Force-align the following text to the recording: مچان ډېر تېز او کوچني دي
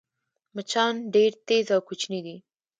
مچان 0.55 0.93
ډېر 1.13 1.31
تېز 1.47 1.67
او 1.75 1.81
کوچني 1.87 2.19
دي 2.25 2.37